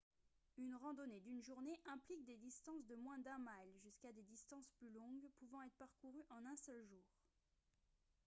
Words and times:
une 0.57 0.73
randonnée 0.77 1.19
d'une 1.19 1.43
journée 1.43 1.79
implique 1.85 2.25
des 2.25 2.35
distances 2.37 2.87
de 2.87 2.95
moins 2.95 3.19
d'un 3.19 3.37
mile 3.37 3.77
jusqu'à 3.83 4.11
des 4.11 4.23
distances 4.23 4.71
plus 4.79 4.89
longues 4.89 5.29
pouvant 5.37 5.61
être 5.61 5.77
parcourues 5.77 6.25
en 6.31 6.43
un 6.43 6.55
seul 6.55 6.83
jour 6.87 7.03